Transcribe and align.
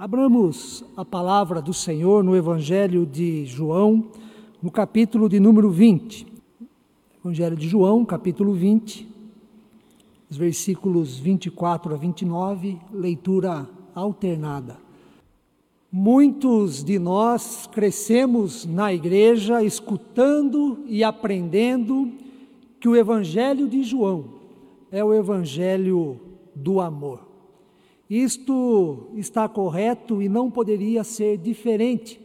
Abramos 0.00 0.84
a 0.96 1.04
palavra 1.04 1.60
do 1.60 1.74
Senhor 1.74 2.22
no 2.22 2.36
Evangelho 2.36 3.04
de 3.04 3.44
João, 3.46 4.12
no 4.62 4.70
capítulo 4.70 5.28
de 5.28 5.40
número 5.40 5.72
20. 5.72 6.24
Evangelho 7.18 7.56
de 7.56 7.68
João, 7.68 8.04
capítulo 8.04 8.52
20, 8.52 9.08
os 10.30 10.36
versículos 10.36 11.18
24 11.18 11.92
a 11.92 11.96
29, 11.98 12.78
leitura 12.92 13.68
alternada. 13.92 14.76
Muitos 15.90 16.84
de 16.84 16.96
nós 16.96 17.66
crescemos 17.66 18.64
na 18.64 18.94
igreja 18.94 19.64
escutando 19.64 20.78
e 20.86 21.02
aprendendo 21.02 22.12
que 22.78 22.88
o 22.88 22.94
Evangelho 22.94 23.66
de 23.66 23.82
João 23.82 24.26
é 24.92 25.02
o 25.02 25.12
Evangelho 25.12 26.20
do 26.54 26.80
amor. 26.80 27.27
Isto 28.08 29.10
está 29.14 29.46
correto 29.48 30.22
e 30.22 30.28
não 30.28 30.50
poderia 30.50 31.04
ser 31.04 31.36
diferente, 31.36 32.18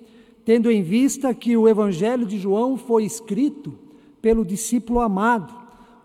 tendo 0.45 0.71
em 0.71 0.81
vista 0.81 1.33
que 1.33 1.57
o 1.57 1.67
Evangelho 1.67 2.25
de 2.25 2.37
João 2.37 2.77
foi 2.77 3.03
escrito 3.03 3.73
pelo 4.21 4.45
discípulo 4.45 5.01
amado, 5.01 5.53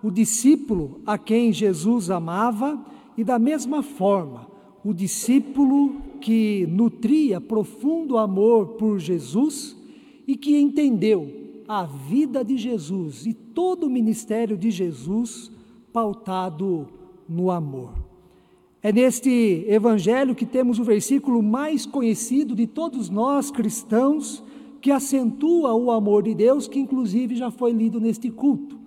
o 0.02 0.10
discípulo 0.10 1.00
a 1.06 1.16
quem 1.16 1.52
Jesus 1.52 2.10
amava, 2.10 2.84
e 3.16 3.22
da 3.22 3.38
mesma 3.38 3.83
forma, 3.83 4.48
o 4.84 4.92
discípulo 4.92 5.97
que 6.20 6.66
nutria 6.69 7.41
profundo 7.41 8.16
amor 8.16 8.70
por 8.70 8.98
Jesus 8.98 9.77
e 10.27 10.36
que 10.36 10.56
entendeu 10.56 11.62
a 11.66 11.84
vida 11.84 12.45
de 12.45 12.56
Jesus 12.56 13.27
e 13.27 13.34
todo 13.34 13.86
o 13.86 13.91
ministério 13.91 14.56
de 14.56 14.70
Jesus 14.70 15.50
pautado 15.92 16.88
no 17.28 17.50
amor. 17.50 18.08
É 18.80 18.92
neste 18.92 19.64
evangelho 19.68 20.37
que 20.37 20.46
temos 20.46 20.78
o 20.78 20.84
versículo 20.84 21.42
mais 21.42 21.84
conhecido 21.84 22.55
de 22.55 22.66
todos 22.66 23.10
nós 23.10 23.50
cristãos, 23.50 24.45
que 24.80 24.92
acentua 24.92 25.75
o 25.75 25.91
amor 25.91 26.22
de 26.22 26.34
Deus, 26.34 26.69
que 26.69 26.78
inclusive 26.78 27.34
já 27.34 27.50
foi 27.50 27.72
lido 27.72 28.00
neste 28.00 28.30
culto. 28.30 28.78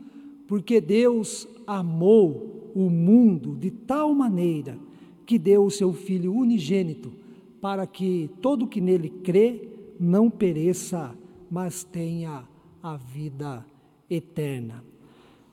Porque 0.47 0.79
Deus 0.79 1.45
amou 1.67 2.71
o 2.73 2.89
mundo 2.89 3.55
de 3.55 3.69
tal 3.69 4.15
maneira 4.15 4.77
que 5.25 5.37
deu 5.37 5.65
o 5.65 5.71
seu 5.71 5.91
Filho 5.91 6.33
unigênito, 6.33 7.11
para 7.59 7.85
que 7.85 8.29
todo 8.41 8.67
que 8.67 8.79
nele 8.79 9.09
crê 9.09 9.67
não 9.99 10.29
pereça, 10.29 11.13
mas 11.49 11.83
tenha 11.83 12.43
a 12.81 12.95
vida 12.95 13.65
eterna. 14.09 14.90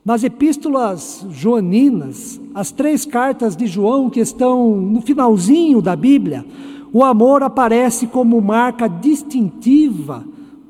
Nas 0.08 0.24
epístolas 0.24 1.26
joaninas, 1.28 2.40
as 2.54 2.72
três 2.72 3.04
cartas 3.04 3.54
de 3.54 3.66
João 3.66 4.08
que 4.08 4.20
estão 4.20 4.74
no 4.74 5.02
finalzinho 5.02 5.82
da 5.82 5.94
Bíblia, 5.94 6.46
o 6.90 7.04
amor 7.04 7.42
aparece 7.42 8.06
como 8.06 8.40
marca 8.40 8.88
distintiva 8.88 10.24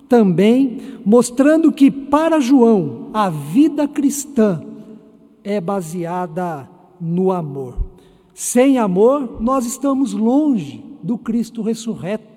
também, 0.09 0.79
mostrando 1.07 1.71
que 1.71 1.89
para 1.89 2.41
João 2.41 3.11
a 3.15 3.31
vida 3.31 3.87
cristã 3.87 4.61
é 5.45 5.61
baseada 5.61 6.69
no 7.01 7.31
amor. 7.31 7.79
Sem 8.35 8.77
amor, 8.77 9.41
nós 9.41 9.65
estamos 9.65 10.15
longe 10.15 10.85
do 11.01 11.17
Cristo 11.17 11.63
ressurreto 11.63 12.28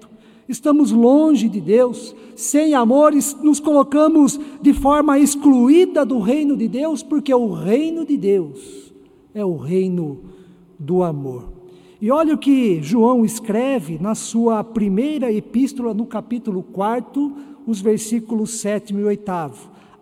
estamos 0.52 0.92
longe 0.92 1.48
de 1.48 1.62
Deus, 1.62 2.16
sem 2.36 2.74
amor, 2.74 3.14
nos 3.42 3.60
colocamos 3.60 4.40
de 4.62 4.74
forma 4.74 5.18
excluída 5.18 6.06
do 6.06 6.20
reino 6.20 6.58
de 6.58 6.68
Deus, 6.68 7.02
porque 7.02 7.34
o 7.34 7.52
reino 7.52 8.06
de 8.06 8.18
Deus 8.18 8.94
é 9.34 9.44
o 9.44 9.56
reino 9.56 10.20
do 10.78 11.04
amor. 11.04 11.54
E 12.02 12.10
olha 12.12 12.34
o 12.34 12.38
que 12.38 12.82
João 12.82 13.24
escreve 13.24 13.98
na 14.00 14.16
sua 14.16 14.64
primeira 14.64 15.32
epístola, 15.32 15.94
no 15.94 16.06
capítulo 16.06 16.64
4, 16.64 17.34
os 17.66 17.80
versículos 17.80 18.60
7 18.60 18.94
e 18.94 19.04
8. 19.04 19.32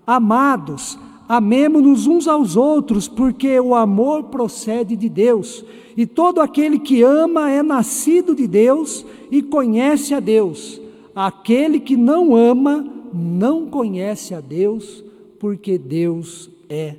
Amados, 0.08 0.98
amemo-nos 1.30 2.08
uns 2.08 2.28
aos 2.28 2.56
outros, 2.56 3.08
porque 3.08 3.60
o 3.60 3.76
amor 3.76 4.24
procede 4.24 4.96
de 4.96 5.08
Deus, 5.08 5.64
e 5.96 6.08
todo 6.08 6.42
aquele 6.42 6.80
que 6.80 7.04
ama 7.04 7.52
é 7.52 7.62
nascido 7.62 8.34
de 8.34 8.48
Deus 8.48 9.06
e 9.30 9.44
conhece 9.44 10.16
a 10.16 10.20
Deus. 10.20 10.82
Aquele 11.14 11.80
que 11.80 11.96
não 11.96 12.36
ama 12.36 12.84
não 13.14 13.68
conhece 13.68 14.34
a 14.34 14.42
Deus, 14.42 15.04
porque 15.40 15.78
Deus 15.78 16.50
é 16.68 16.96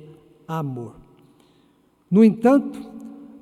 amor. 0.47 0.93
No 2.09 2.23
entanto, 2.23 2.79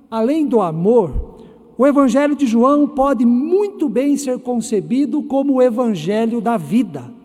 além 0.09 0.47
do 0.47 0.59
amor, 0.59 1.39
o 1.77 1.85
Evangelho 1.85 2.35
de 2.35 2.47
João 2.47 2.87
pode 2.87 3.25
muito 3.25 3.87
bem 3.87 4.17
ser 4.17 4.39
concebido 4.39 5.21
como 5.23 5.55
o 5.55 5.61
Evangelho 5.61 6.41
da 6.41 6.57
vida. 6.57 7.18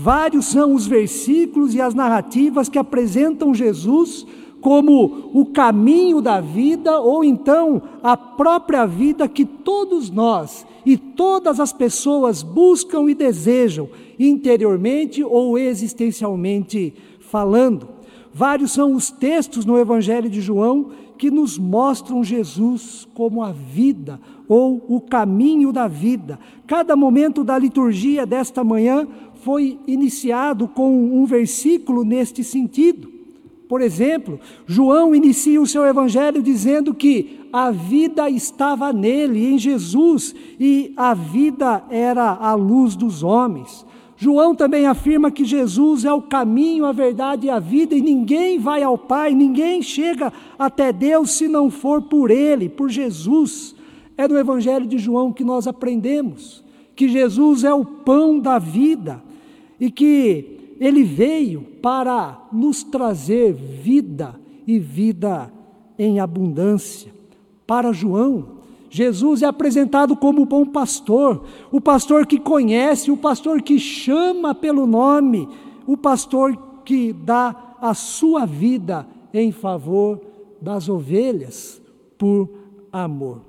Vários 0.00 0.46
são 0.46 0.74
os 0.74 0.86
versículos 0.86 1.74
e 1.74 1.80
as 1.80 1.92
narrativas 1.92 2.68
que 2.68 2.78
apresentam 2.78 3.52
Jesus 3.52 4.24
como 4.60 5.28
o 5.34 5.46
caminho 5.46 6.20
da 6.20 6.40
vida, 6.40 7.00
ou 7.00 7.24
então 7.24 7.82
a 8.00 8.16
própria 8.16 8.86
vida 8.86 9.26
que 9.26 9.44
todos 9.44 10.08
nós 10.08 10.64
e 10.86 10.96
todas 10.96 11.58
as 11.58 11.72
pessoas 11.72 12.44
buscam 12.44 13.10
e 13.10 13.14
desejam, 13.14 13.88
interiormente 14.16 15.24
ou 15.24 15.58
existencialmente 15.58 16.94
falando. 17.18 17.88
Vários 18.32 18.70
são 18.70 18.94
os 18.94 19.10
textos 19.10 19.64
no 19.64 19.76
Evangelho 19.76 20.30
de 20.30 20.40
João 20.40 20.92
que 21.18 21.30
nos 21.30 21.58
mostram 21.58 22.22
Jesus 22.22 23.06
como 23.12 23.42
a 23.42 23.52
vida 23.52 24.20
ou 24.48 24.82
o 24.88 25.00
caminho 25.00 25.72
da 25.72 25.88
vida. 25.88 26.38
Cada 26.66 26.94
momento 26.94 27.42
da 27.42 27.58
liturgia 27.58 28.24
desta 28.24 28.62
manhã 28.62 29.06
foi 29.42 29.78
iniciado 29.86 30.68
com 30.68 31.20
um 31.20 31.26
versículo 31.26 32.04
neste 32.04 32.42
sentido. 32.44 33.18
Por 33.68 33.82
exemplo, 33.82 34.40
João 34.66 35.14
inicia 35.14 35.60
o 35.60 35.66
seu 35.66 35.84
evangelho 35.84 36.42
dizendo 36.42 36.94
que 36.94 37.40
a 37.52 37.70
vida 37.70 38.30
estava 38.30 38.92
nele, 38.92 39.46
em 39.46 39.58
Jesus, 39.58 40.34
e 40.58 40.92
a 40.96 41.12
vida 41.12 41.84
era 41.90 42.30
a 42.30 42.54
luz 42.54 42.96
dos 42.96 43.22
homens. 43.22 43.86
João 44.20 44.54
também 44.54 44.86
afirma 44.86 45.30
que 45.30 45.44
Jesus 45.44 46.04
é 46.04 46.12
o 46.12 46.20
caminho, 46.20 46.84
a 46.84 46.92
verdade 46.92 47.46
e 47.46 47.50
a 47.50 47.60
vida, 47.60 47.94
e 47.94 48.02
ninguém 48.02 48.58
vai 48.58 48.82
ao 48.82 48.98
Pai, 48.98 49.32
ninguém 49.32 49.80
chega 49.80 50.32
até 50.58 50.92
Deus 50.92 51.30
se 51.30 51.46
não 51.46 51.70
for 51.70 52.02
por 52.02 52.30
Ele, 52.30 52.68
por 52.68 52.90
Jesus. 52.90 53.76
É 54.16 54.26
no 54.26 54.36
Evangelho 54.36 54.86
de 54.86 54.98
João 54.98 55.32
que 55.32 55.44
nós 55.44 55.68
aprendemos 55.68 56.64
que 56.98 57.08
Jesus 57.08 57.62
é 57.62 57.72
o 57.72 57.84
pão 57.84 58.40
da 58.40 58.58
vida 58.58 59.22
e 59.78 59.88
que 59.88 60.74
ele 60.80 61.04
veio 61.04 61.60
para 61.80 62.44
nos 62.52 62.82
trazer 62.82 63.52
vida 63.52 64.34
e 64.66 64.80
vida 64.80 65.48
em 65.96 66.18
abundância. 66.18 67.12
Para 67.64 67.92
João, 67.92 68.57
Jesus 68.90 69.42
é 69.42 69.46
apresentado 69.46 70.16
como 70.16 70.42
o 70.42 70.46
bom 70.46 70.64
pastor, 70.64 71.44
o 71.70 71.80
pastor 71.80 72.26
que 72.26 72.38
conhece, 72.38 73.10
o 73.10 73.16
pastor 73.16 73.60
que 73.60 73.78
chama 73.78 74.54
pelo 74.54 74.86
nome, 74.86 75.48
o 75.86 75.96
pastor 75.96 76.56
que 76.84 77.12
dá 77.12 77.74
a 77.80 77.92
sua 77.94 78.46
vida 78.46 79.06
em 79.32 79.52
favor 79.52 80.20
das 80.60 80.88
ovelhas 80.88 81.80
por 82.16 82.48
amor. 82.92 83.42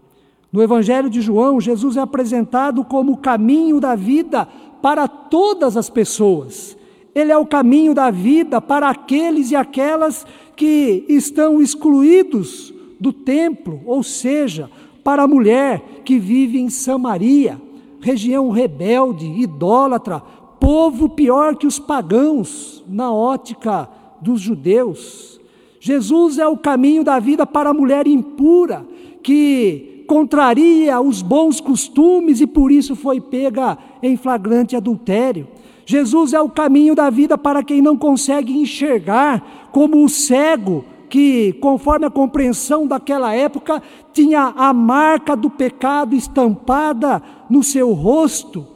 No 0.51 0.61
Evangelho 0.61 1.09
de 1.09 1.22
João, 1.22 1.61
Jesus 1.61 1.95
é 1.95 2.01
apresentado 2.01 2.83
como 2.83 3.13
o 3.13 3.17
caminho 3.17 3.79
da 3.79 3.95
vida 3.95 4.47
para 4.81 5.07
todas 5.07 5.78
as 5.78 5.89
pessoas. 5.89 6.78
Ele 7.13 7.31
é 7.31 7.38
o 7.38 7.45
caminho 7.45 7.94
da 7.94 8.09
vida 8.11 8.59
para 8.59 8.89
aqueles 8.89 9.51
e 9.51 9.55
aquelas 9.55 10.25
que 10.55 11.05
estão 11.07 11.61
excluídos 11.61 12.73
do 12.99 13.13
templo, 13.13 13.81
ou 13.85 14.03
seja, 14.03 14.69
para 15.03 15.23
a 15.23 15.27
mulher 15.27 16.01
que 16.03 16.19
vive 16.19 16.59
em 16.59 16.69
Samaria, 16.69 17.59
região 18.01 18.49
rebelde, 18.49 19.25
idólatra, 19.25 20.19
povo 20.59 21.09
pior 21.09 21.55
que 21.55 21.67
os 21.67 21.79
pagãos 21.79 22.84
na 22.87 23.11
ótica 23.11 23.90
dos 24.22 24.41
judeus. 24.41 25.40
Jesus 25.79 26.37
é 26.37 26.47
o 26.47 26.57
caminho 26.57 27.03
da 27.03 27.19
vida 27.19 27.46
para 27.46 27.69
a 27.69 27.73
mulher 27.73 28.05
impura, 28.05 28.85
que 29.23 30.03
contraria 30.07 30.99
os 30.99 31.22
bons 31.22 31.61
costumes 31.61 32.41
e 32.41 32.47
por 32.47 32.72
isso 32.72 32.95
foi 32.95 33.22
pega 33.22 33.78
em 34.02 34.17
flagrante 34.17 34.75
adultério. 34.75 35.47
Jesus 35.85 36.34
é 36.34 36.41
o 36.41 36.49
caminho 36.49 36.93
da 36.93 37.09
vida 37.09 37.37
para 37.37 37.63
quem 37.63 37.81
não 37.81 37.97
consegue 37.97 38.55
enxergar, 38.55 39.69
como 39.72 40.03
o 40.03 40.09
cego 40.09 40.84
que, 41.09 41.53
conforme 41.53 42.06
a 42.06 42.09
compreensão 42.11 42.85
daquela 42.85 43.34
época, 43.34 43.82
tinha 44.14 44.53
a 44.56 44.72
marca 44.72 45.35
do 45.35 45.50
pecado 45.50 46.16
estampada 46.16 47.22
no 47.50 47.64
seu 47.64 47.94
rosto 47.94 48.67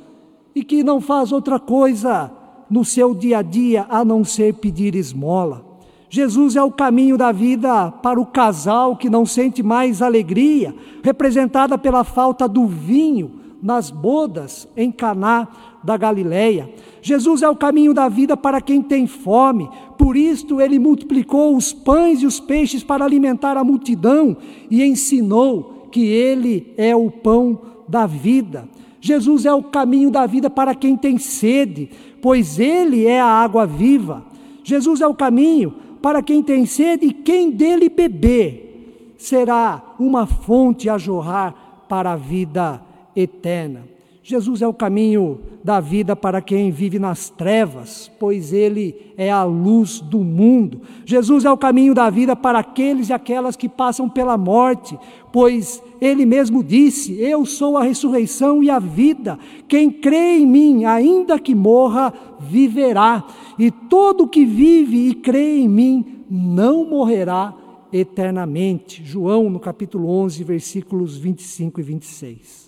e 0.56 0.64
que 0.64 0.84
não 0.84 1.00
faz 1.00 1.32
outra 1.32 1.60
coisa 1.60 2.32
no 2.70 2.84
seu 2.84 3.14
dia 3.14 3.40
a 3.40 3.42
dia 3.42 3.86
a 3.90 4.04
não 4.04 4.24
ser 4.24 4.56
pedir 4.56 4.96
esmola. 4.96 5.74
Jesus 6.10 6.56
é 6.56 6.62
o 6.62 6.72
caminho 6.72 7.18
da 7.18 7.32
vida 7.32 7.92
para 7.92 8.20
o 8.20 8.26
casal 8.26 8.96
que 8.96 9.10
não 9.10 9.26
sente 9.26 9.64
mais 9.64 10.02
alegria, 10.02 10.76
representada 11.04 11.78
pela 11.78 12.04
falta 12.04 12.48
do 12.48 12.68
vinho 12.68 13.40
nas 13.64 13.90
bodas 13.90 14.68
em 14.76 14.92
Caná 14.92 15.48
da 15.84 15.98
Galileia. 15.98 16.70
Jesus 17.02 17.42
é 17.42 17.50
o 17.50 17.56
caminho 17.56 17.94
da 17.94 18.08
vida 18.08 18.38
para 18.38 18.62
quem 18.62 18.82
tem 18.82 19.06
fome. 19.06 19.70
Por 19.98 20.16
isto 20.16 20.62
ele 20.62 20.80
multiplicou 20.80 21.56
os 21.56 21.74
pães 21.74 22.22
e 22.22 22.26
os 22.26 22.40
peixes 22.40 22.84
para 22.84 23.04
alimentar 23.04 23.58
a 23.58 23.64
multidão 23.64 24.38
e 24.72 24.84
ensinou 24.84 25.90
que 25.92 26.06
ele 26.06 26.74
é 26.78 26.96
o 26.96 27.12
pão 27.12 27.60
da 27.88 28.06
vida. 28.06 28.68
Jesus 29.02 29.46
é 29.46 29.54
o 29.54 29.62
caminho 29.62 30.10
da 30.10 30.26
vida 30.26 30.50
para 30.50 30.74
quem 30.74 30.96
tem 30.96 31.18
sede, 31.18 31.90
pois 32.22 32.58
ele 32.58 33.06
é 33.06 33.20
a 33.20 33.26
água 33.26 33.66
viva. 33.66 34.24
Jesus 34.64 35.02
é 35.02 35.08
o 35.08 35.14
caminho 35.14 35.74
para 36.02 36.22
quem 36.22 36.42
tem 36.42 36.66
sede 36.66 37.08
e 37.08 37.14
quem 37.14 37.52
dele 37.52 37.90
beber 37.90 39.16
será 39.18 39.96
uma 40.00 40.26
fonte 40.26 40.90
a 40.90 40.98
jorrar 40.98 41.86
para 41.88 42.14
a 42.14 42.16
vida 42.16 42.82
eterna. 43.16 43.93
Jesus 44.26 44.62
é 44.62 44.68
o 44.68 44.74
caminho 44.74 45.42
da 45.66 45.82
vida 45.82 46.16
para 46.16 46.42
quem 46.42 46.72
vive 46.72 46.98
nas 46.98 47.30
trevas, 47.30 48.10
pois 48.18 48.54
Ele 48.54 48.96
é 49.18 49.30
a 49.30 49.44
luz 49.44 50.00
do 50.00 50.20
mundo. 50.20 50.80
Jesus 51.06 51.44
é 51.44 51.52
o 51.52 51.58
caminho 51.58 51.94
da 51.94 52.10
vida 52.10 52.34
para 52.34 52.60
aqueles 52.60 53.10
e 53.10 53.14
aquelas 53.14 53.58
que 53.58 53.68
passam 53.68 54.08
pela 54.08 54.38
morte, 54.38 54.98
pois 55.30 55.84
Ele 56.00 56.26
mesmo 56.26 56.64
disse: 56.64 57.20
Eu 57.20 57.46
sou 57.46 57.76
a 57.76 57.84
ressurreição 57.84 58.64
e 58.64 58.70
a 58.70 58.80
vida. 58.80 59.38
Quem 59.68 59.92
crê 59.92 60.38
em 60.38 60.48
mim, 60.48 60.86
ainda 60.86 61.38
que 61.38 61.54
morra, 61.54 62.14
viverá. 62.40 63.26
E 63.60 63.70
todo 63.70 64.26
que 64.26 64.46
vive 64.46 65.10
e 65.10 65.16
crê 65.16 65.58
em 65.58 65.68
mim 65.68 66.24
não 66.30 66.86
morrerá 66.86 67.54
eternamente. 67.92 69.04
João, 69.04 69.50
no 69.50 69.60
capítulo 69.60 70.08
11, 70.08 70.46
versículos 70.46 71.18
25 71.18 71.82
e 71.82 71.84
26. 71.84 72.63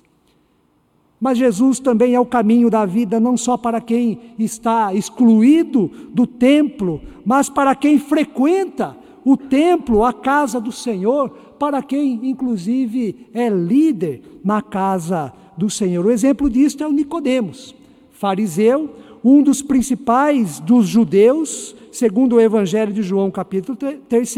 Mas 1.25 1.39
Jesus 1.39 1.79
também 1.79 2.13
é 2.13 2.19
o 2.19 2.25
caminho 2.25 2.69
da 2.69 2.85
vida, 2.85 3.19
não 3.19 3.35
só 3.35 3.57
para 3.57 3.81
quem 3.81 4.19
está 4.37 4.93
excluído 4.93 5.89
do 6.13 6.27
templo, 6.27 7.01
mas 7.25 7.49
para 7.49 7.73
quem 7.73 7.97
frequenta 7.97 8.95
o 9.23 9.35
templo, 9.35 10.03
a 10.03 10.13
casa 10.13 10.61
do 10.61 10.71
Senhor, 10.71 11.31
para 11.57 11.81
quem, 11.81 12.29
inclusive, 12.29 13.27
é 13.33 13.49
líder 13.49 14.21
na 14.43 14.61
casa 14.61 15.33
do 15.57 15.67
Senhor. 15.67 16.05
O 16.05 16.11
exemplo 16.11 16.47
disto 16.47 16.83
é 16.83 16.87
o 16.87 16.91
Nicodemos, 16.91 17.73
fariseu, 18.11 18.91
um 19.23 19.41
dos 19.41 19.63
principais 19.63 20.59
dos 20.59 20.87
judeus, 20.87 21.75
segundo 21.91 22.35
o 22.35 22.39
Evangelho 22.39 22.93
de 22.93 23.01
João, 23.01 23.31
capítulo 23.31 23.75
3, 23.75 24.35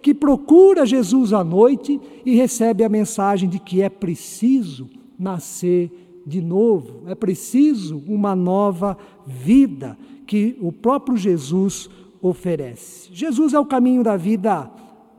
que 0.00 0.14
procura 0.14 0.86
Jesus 0.86 1.34
à 1.34 1.44
noite 1.44 2.00
e 2.24 2.34
recebe 2.34 2.82
a 2.82 2.88
mensagem 2.88 3.46
de 3.46 3.58
que 3.58 3.82
é 3.82 3.90
preciso 3.90 4.88
nascer 5.18 6.08
de 6.26 6.40
novo, 6.40 7.02
é 7.06 7.14
preciso 7.14 8.02
uma 8.06 8.36
nova 8.36 8.96
vida 9.26 9.96
que 10.26 10.56
o 10.60 10.70
próprio 10.70 11.16
Jesus 11.16 11.88
oferece. 12.20 13.08
Jesus 13.12 13.54
é 13.54 13.58
o 13.58 13.66
caminho 13.66 14.02
da 14.02 14.16
vida 14.16 14.70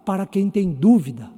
para 0.06 0.26
quem 0.26 0.50
tem 0.50 0.72
dúvida, 0.72 1.30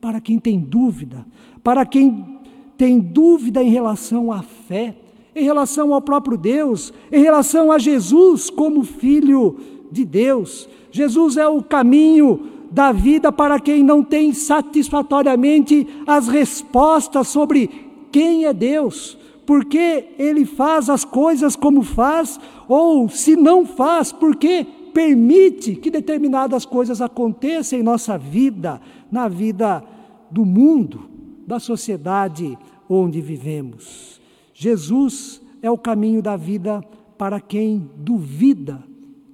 para 0.00 0.20
quem 0.20 0.38
tem 0.38 0.58
dúvida, 0.58 1.26
para 1.62 1.84
quem 1.86 2.40
tem 2.76 2.98
dúvida 2.98 3.62
em 3.62 3.70
relação 3.70 4.32
à 4.32 4.42
fé, 4.42 4.96
em 5.34 5.44
relação 5.44 5.94
ao 5.94 6.02
próprio 6.02 6.36
Deus, 6.36 6.92
em 7.10 7.22
relação 7.22 7.70
a 7.70 7.78
Jesus 7.78 8.50
como 8.50 8.82
Filho 8.82 9.56
de 9.90 10.04
Deus. 10.04 10.68
Jesus 10.90 11.36
é 11.36 11.46
o 11.46 11.62
caminho 11.62 12.48
da 12.72 12.90
vida 12.90 13.30
para 13.30 13.60
quem 13.60 13.82
não 13.82 14.02
tem 14.02 14.32
satisfatoriamente 14.32 15.86
as 16.06 16.26
respostas 16.26 17.28
sobre 17.28 17.81
quem 18.12 18.44
é 18.44 18.52
Deus, 18.52 19.16
por 19.46 19.64
que 19.64 20.10
Ele 20.18 20.44
faz 20.44 20.88
as 20.88 21.04
coisas 21.04 21.56
como 21.56 21.82
faz, 21.82 22.38
ou 22.68 23.08
se 23.08 23.34
não 23.34 23.66
faz, 23.66 24.12
por 24.12 24.36
que 24.36 24.64
permite 24.92 25.74
que 25.74 25.90
determinadas 25.90 26.64
coisas 26.64 27.00
aconteçam 27.00 27.78
em 27.78 27.82
nossa 27.82 28.18
vida, 28.18 28.80
na 29.10 29.26
vida 29.26 29.82
do 30.30 30.44
mundo, 30.44 31.08
da 31.46 31.58
sociedade 31.58 32.56
onde 32.88 33.20
vivemos. 33.20 34.20
Jesus 34.52 35.40
é 35.62 35.70
o 35.70 35.78
caminho 35.78 36.22
da 36.22 36.36
vida 36.36 36.84
para 37.16 37.40
quem 37.40 37.90
duvida 37.96 38.82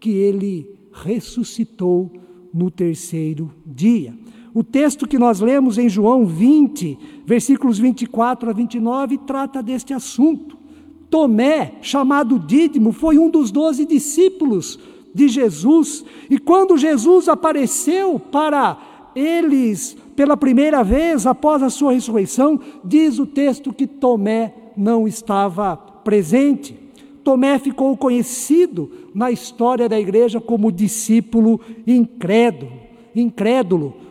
que 0.00 0.10
Ele 0.10 0.78
ressuscitou 0.92 2.12
no 2.52 2.70
terceiro 2.70 3.52
dia. 3.66 4.14
O 4.58 4.64
texto 4.64 5.06
que 5.06 5.20
nós 5.20 5.38
lemos 5.38 5.78
em 5.78 5.88
João 5.88 6.26
20, 6.26 6.98
versículos 7.24 7.78
24 7.78 8.50
a 8.50 8.52
29, 8.52 9.18
trata 9.18 9.62
deste 9.62 9.94
assunto. 9.94 10.58
Tomé, 11.08 11.74
chamado 11.80 12.40
Dídimo, 12.40 12.90
foi 12.90 13.20
um 13.20 13.30
dos 13.30 13.52
doze 13.52 13.86
discípulos 13.86 14.76
de 15.14 15.28
Jesus, 15.28 16.04
e 16.28 16.40
quando 16.40 16.76
Jesus 16.76 17.28
apareceu 17.28 18.18
para 18.18 18.76
eles 19.14 19.96
pela 20.16 20.36
primeira 20.36 20.82
vez 20.82 21.24
após 21.24 21.62
a 21.62 21.70
sua 21.70 21.92
ressurreição, 21.92 22.58
diz 22.84 23.20
o 23.20 23.26
texto 23.26 23.72
que 23.72 23.86
Tomé 23.86 24.52
não 24.76 25.06
estava 25.06 25.76
presente. 25.76 26.76
Tomé 27.22 27.60
ficou 27.60 27.96
conhecido 27.96 28.90
na 29.14 29.30
história 29.30 29.88
da 29.88 30.00
igreja 30.00 30.40
como 30.40 30.72
discípulo 30.72 31.60
incrédulo, 31.86 32.72
incrédulo 33.14 34.07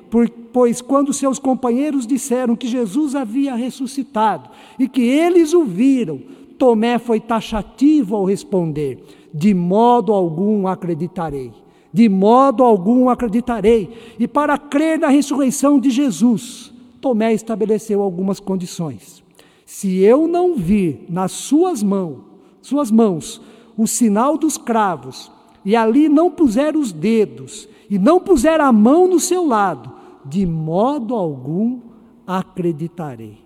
pois 0.54 0.82
quando 0.82 1.14
seus 1.14 1.40
companheiros 1.40 2.08
disseram 2.08 2.56
que 2.56 2.68
Jesus 2.68 3.16
havia 3.16 3.56
ressuscitado 3.56 4.50
e 4.80 4.88
que 4.88 5.02
eles 5.02 5.54
o 5.54 5.64
viram, 5.64 6.22
Tomé 6.58 6.98
foi 6.98 7.20
taxativo 7.20 8.16
ao 8.16 8.26
responder: 8.26 9.04
De 9.34 9.54
modo 9.54 10.14
algum 10.14 10.68
acreditarei. 10.68 11.52
De 11.94 12.10
modo 12.10 12.64
algum 12.64 13.10
acreditarei. 13.10 13.90
E 14.20 14.28
para 14.28 14.58
crer 14.58 15.00
na 15.00 15.08
ressurreição 15.08 15.80
de 15.80 15.90
Jesus, 15.90 16.74
Tomé 17.00 17.34
estabeleceu 17.34 18.02
algumas 18.02 18.40
condições. 18.40 19.24
Se 19.66 19.98
eu 20.00 20.28
não 20.28 20.56
vir 20.56 21.06
nas 21.10 21.32
suas 21.32 21.84
mãos, 21.84 22.20
suas 22.62 22.90
mãos, 22.90 23.42
o 23.78 23.86
sinal 23.88 24.38
dos 24.38 24.58
cravos, 24.58 25.32
e 25.64 25.76
ali 25.76 26.10
não 26.10 26.32
puser 26.32 26.76
os 26.76 26.92
dedos, 26.92 27.68
e 27.90 28.00
não 28.00 28.20
puser 28.20 28.60
a 28.60 28.72
mão 28.72 29.08
no 29.08 29.20
seu 29.20 29.46
lado, 29.46 29.92
de 30.30 30.46
modo 30.46 31.16
algum 31.16 31.80
acreditarei. 32.26 33.40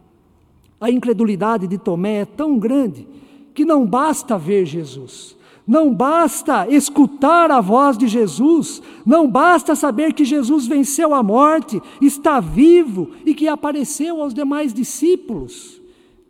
A 0.80 0.90
incredulidade 0.90 1.68
de 1.68 1.78
Tomé 1.78 2.22
é 2.22 2.26
tão 2.26 2.58
grande 2.58 3.08
que 3.54 3.64
não 3.64 3.86
basta 3.86 4.38
ver 4.38 4.66
Jesus, 4.66 5.38
não 5.68 5.94
basta 5.94 6.68
escutar 6.68 7.52
a 7.52 7.62
voz 7.62 7.98
de 7.98 8.08
Jesus, 8.08 8.82
não 9.06 9.30
basta 9.30 9.76
saber 9.76 10.14
que 10.14 10.26
Jesus 10.26 10.66
venceu 10.66 11.14
a 11.14 11.22
morte, 11.22 11.82
está 12.02 12.40
vivo 12.40 13.10
e 13.26 13.34
que 13.36 13.48
apareceu 13.48 14.22
aos 14.22 14.34
demais 14.34 14.74
discípulos. 14.74 15.80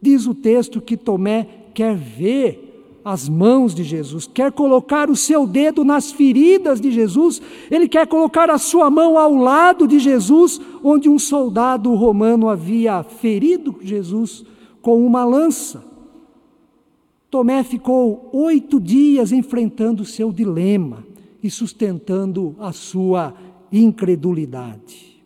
Diz 0.02 0.28
o 0.28 0.34
texto 0.34 0.82
que 0.82 0.98
Tomé 0.98 1.48
quer 1.74 1.96
ver 1.96 2.71
as 3.03 3.27
mãos 3.27 3.74
de 3.74 3.84
Jesus, 3.84 4.29
quer 4.31 4.51
colocar 4.51 5.10
o 5.10 5.15
seu 5.15 5.48
dedo 5.48 5.84
nas 5.84 6.12
feridas 6.12 6.79
de 6.79 6.91
Jesus, 6.91 7.41
ele 7.70 7.88
quer 7.88 8.08
colocar 8.08 8.50
a 8.50 8.58
sua 8.58 8.89
mão 8.91 9.17
ao 9.17 9.34
lado 9.36 9.88
de 9.88 10.00
Jesus, 10.00 10.62
onde 10.84 11.10
um 11.10 11.17
soldado 11.17 11.93
romano 11.96 12.48
havia 12.48 13.03
ferido 13.03 13.75
Jesus 13.81 14.46
com 14.81 15.05
uma 15.05 15.25
lança. 15.25 15.84
Tomé 17.29 17.63
ficou 17.63 18.29
oito 18.34 18.79
dias 18.79 19.31
enfrentando 19.31 20.03
o 20.03 20.05
seu 20.05 20.31
dilema 20.31 21.05
e 21.41 21.50
sustentando 21.50 22.55
a 22.60 22.72
sua 22.72 23.34
incredulidade. 23.72 25.22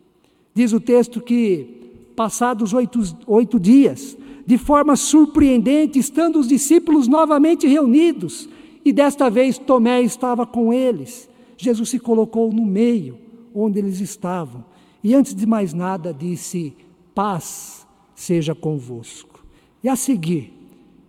Diz 0.54 0.72
o 0.72 0.80
texto 0.80 1.20
que, 1.20 2.08
passados 2.14 2.72
oito, 2.72 3.00
oito 3.26 3.60
dias, 3.60 4.16
de 4.46 4.56
forma 4.56 4.94
surpreendente, 4.94 5.98
estando 5.98 6.38
os 6.38 6.46
discípulos 6.46 7.08
novamente 7.08 7.66
reunidos, 7.66 8.48
e 8.84 8.92
desta 8.92 9.28
vez 9.28 9.58
Tomé 9.58 10.00
estava 10.00 10.46
com 10.46 10.72
eles. 10.72 11.28
Jesus 11.58 11.88
se 11.88 11.98
colocou 11.98 12.52
no 12.52 12.64
meio, 12.64 13.18
onde 13.52 13.80
eles 13.80 14.00
estavam, 14.00 14.64
e 15.02 15.14
antes 15.14 15.34
de 15.34 15.44
mais 15.44 15.74
nada 15.74 16.14
disse: 16.14 16.74
Paz 17.14 17.86
seja 18.14 18.54
convosco. 18.54 19.44
E 19.82 19.88
a 19.88 19.96
seguir, 19.96 20.52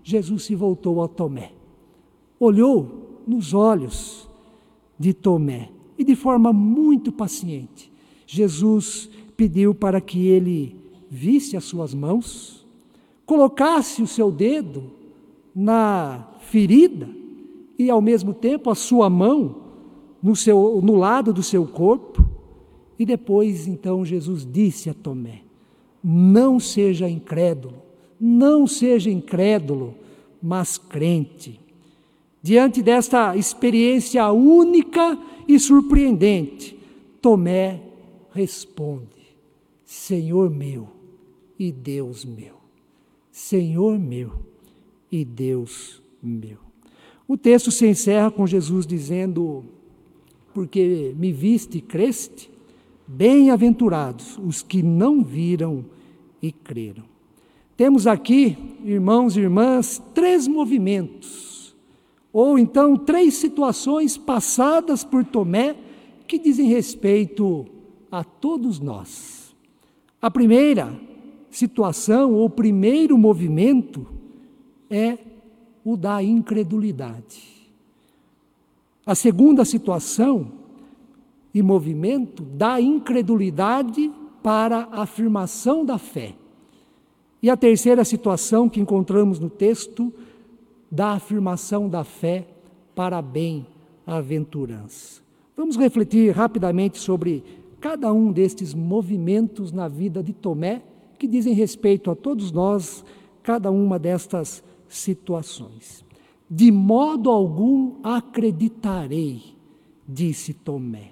Jesus 0.04 0.44
se 0.44 0.56
voltou 0.56 1.04
a 1.04 1.08
Tomé, 1.08 1.52
olhou 2.40 3.22
nos 3.28 3.54
olhos 3.54 4.28
de 4.98 5.14
Tomé 5.14 5.70
e 5.98 6.04
de 6.04 6.16
forma 6.16 6.54
muito 6.54 7.12
paciente, 7.12 7.92
Jesus 8.26 9.10
pediu 9.36 9.74
para 9.74 10.00
que 10.02 10.28
ele 10.28 10.76
visse 11.10 11.56
as 11.56 11.64
suas 11.64 11.94
mãos, 11.94 12.67
colocasse 13.28 14.02
o 14.02 14.08
seu 14.08 14.32
dedo 14.32 14.86
na 15.54 16.30
ferida 16.40 17.10
e 17.78 17.90
ao 17.90 18.02
mesmo 18.02 18.34
tempo 18.34 18.70
a 18.70 18.76
sua 18.76 19.10
mão 19.10 19.58
no, 20.24 20.36
seu, 20.36 20.80
no 20.82 20.96
lado 20.96 21.34
do 21.34 21.44
seu 21.44 21.68
corpo. 21.68 22.26
E 22.98 23.06
depois 23.06 23.68
então 23.68 24.04
Jesus 24.04 24.48
disse 24.50 24.90
a 24.90 24.94
Tomé: 24.94 25.42
Não 26.04 26.60
seja 26.60 27.08
incrédulo, 27.08 27.76
Não 28.20 28.66
seja 28.66 29.12
incrédulo, 29.12 29.94
mas 30.42 30.78
crente. 30.78 31.60
Diante 32.42 32.82
desta 32.82 33.36
experiência 33.36 34.32
única 34.32 35.20
e 35.48 35.60
surpreendente, 35.60 36.80
Tomé 37.22 37.82
responde: 38.32 39.36
Senhor 39.86 40.50
meu 40.50 40.88
e 41.60 41.72
Deus 41.72 42.24
meu. 42.24 42.57
Senhor 43.38 44.00
meu 44.00 44.32
e 45.12 45.24
Deus 45.24 46.02
meu. 46.24 46.58
O 47.28 47.38
texto 47.38 47.70
se 47.70 47.86
encerra 47.86 48.32
com 48.32 48.48
Jesus 48.48 48.88
dizendo: 48.88 49.64
Porque 50.56 51.14
me 51.16 51.32
viste 51.32 51.78
e 51.78 51.82
creste, 51.82 52.50
bem-aventurados 53.06 54.40
os 54.40 54.64
que 54.64 54.82
não 54.82 55.24
viram 55.24 55.86
e 56.42 56.52
creram. 56.52 57.04
Temos 57.78 58.08
aqui, 58.08 58.58
irmãos 58.84 59.38
e 59.38 59.42
irmãs, 59.42 60.02
três 60.16 60.48
movimentos, 60.48 61.76
ou 62.34 62.58
então 62.58 62.98
três 62.98 63.36
situações 63.36 64.18
passadas 64.18 65.04
por 65.04 65.24
Tomé 65.24 65.76
que 66.28 66.40
dizem 66.40 66.70
respeito 66.70 67.68
a 68.12 68.24
todos 68.24 68.80
nós. 68.80 69.56
A 70.20 70.32
primeira 70.32 71.07
situação, 71.50 72.34
ou 72.34 72.50
primeiro 72.50 73.18
movimento, 73.18 74.06
é 74.90 75.18
o 75.84 75.96
da 75.96 76.22
incredulidade. 76.22 77.44
A 79.06 79.16
segunda 79.16 79.64
situação 79.64 80.52
e 81.54 81.62
movimento 81.62 82.44
da 82.44 82.80
incredulidade 82.80 84.12
para 84.44 84.90
a 84.92 85.04
afirmação 85.04 85.86
da 85.86 85.98
fé. 85.98 86.36
E 87.42 87.50
a 87.50 87.58
terceira 87.58 88.04
situação 88.04 88.68
que 88.68 88.80
encontramos 88.80 89.40
no 89.40 89.50
texto, 89.50 90.14
da 90.90 91.12
afirmação 91.12 91.90
da 91.90 92.04
fé 92.04 92.48
para 92.96 93.18
a 93.18 93.22
bem-aventurança. 93.22 95.22
Vamos 95.56 95.78
refletir 95.78 96.32
rapidamente 96.32 96.98
sobre 96.98 97.44
cada 97.80 98.12
um 98.12 98.32
destes 98.32 98.74
movimentos 98.74 99.72
na 99.72 99.88
vida 99.88 100.24
de 100.24 100.34
Tomé, 100.34 100.82
que 101.18 101.28
dizem 101.28 101.54
respeito 101.54 102.12
a 102.12 102.16
todos 102.16 102.52
nós, 102.52 103.04
cada 103.44 103.72
uma 103.72 103.98
destas 103.98 104.64
situações. 104.88 106.06
De 106.50 106.72
modo 106.72 107.30
algum 107.30 107.96
acreditarei, 108.04 109.56
disse 110.08 110.54
Tomé. 110.54 111.12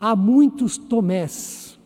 Há 0.00 0.14
muitos 0.14 0.78
Tomés 0.78 1.78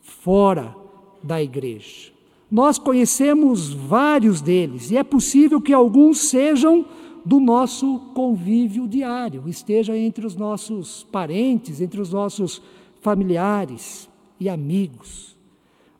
fora 0.00 0.76
da 1.22 1.42
igreja. 1.42 2.12
Nós 2.50 2.78
conhecemos 2.78 3.72
vários 3.72 4.40
deles 4.40 4.90
e 4.90 4.96
é 4.96 5.02
possível 5.02 5.60
que 5.60 5.72
alguns 5.72 6.18
sejam 6.18 6.84
do 7.24 7.40
nosso 7.40 7.98
convívio 8.14 8.86
diário, 8.86 9.48
esteja 9.48 9.96
entre 9.96 10.26
os 10.26 10.36
nossos 10.36 11.04
parentes, 11.04 11.80
entre 11.80 12.00
os 12.00 12.12
nossos 12.12 12.60
familiares 13.00 14.08
e 14.38 14.48
amigos. 14.48 15.31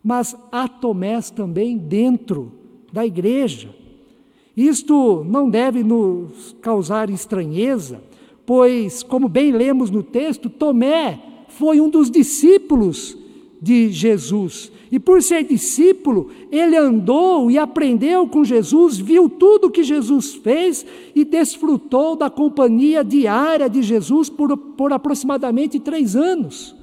Mas 0.03 0.37
há 0.51 0.67
Tomés 0.67 1.31
também 1.31 1.77
dentro 1.77 2.53
da 2.93 3.07
igreja. 3.07 3.69
Isto 4.57 5.25
não 5.29 5.49
deve 5.49 5.83
nos 5.83 6.55
causar 6.61 7.09
estranheza, 7.09 8.03
pois, 8.45 9.03
como 9.03 9.29
bem 9.29 9.53
lemos 9.53 9.91
no 9.91 10.03
texto, 10.03 10.51
Tomé 10.51 11.19
foi 11.49 11.81
um 11.81 11.89
dos 11.89 12.11
discípulos 12.11 13.17
de 13.61 13.91
Jesus. 13.91 14.73
E 14.91 14.99
por 14.99 15.23
ser 15.23 15.45
discípulo, 15.45 16.29
ele 16.51 16.77
andou 16.77 17.51
e 17.51 17.57
aprendeu 17.57 18.27
com 18.27 18.45
Jesus, 18.45 18.99
viu 18.99 19.27
tudo 19.29 19.71
que 19.71 19.83
Jesus 19.83 20.35
fez 20.35 20.85
e 21.15 21.25
desfrutou 21.25 22.15
da 22.15 22.29
companhia 22.29 23.03
diária 23.03 23.71
de 23.71 23.81
Jesus 23.81 24.29
por, 24.29 24.55
por 24.57 24.93
aproximadamente 24.93 25.81
três 25.81 26.15
anos. 26.15 26.75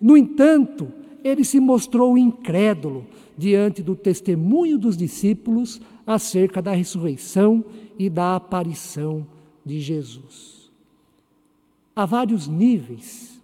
No 0.00 0.16
entanto, 0.16 0.88
ele 1.22 1.44
se 1.44 1.60
mostrou 1.60 2.18
incrédulo 2.18 3.06
diante 3.36 3.82
do 3.82 3.94
testemunho 3.94 4.78
dos 4.78 4.96
discípulos 4.96 5.80
acerca 6.06 6.60
da 6.60 6.72
ressurreição 6.72 7.64
e 7.98 8.10
da 8.10 8.36
aparição 8.36 9.26
de 9.64 9.80
Jesus. 9.80 10.70
Há 11.94 12.06
vários 12.06 12.48
níveis 12.48 13.40